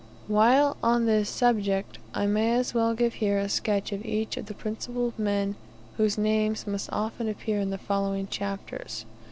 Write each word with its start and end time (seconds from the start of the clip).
While 0.25 0.77
on 0.81 1.05
this 1.05 1.29
subject, 1.29 1.99
I 2.15 2.25
may 2.25 2.55
as 2.55 2.73
well 2.73 2.95
give 2.95 3.13
here 3.13 3.37
a 3.37 3.47
sketch 3.47 3.91
of 3.91 4.03
each 4.03 4.35
of 4.35 4.47
the 4.47 4.55
principal 4.55 5.13
men 5.15 5.53
whose 5.97 6.17
names 6.17 6.65
must 6.65 6.91
often 6.91 7.29
appear 7.29 7.59
in 7.59 7.69
the 7.69 7.77
following 7.77 8.25
chapters. 8.25 9.05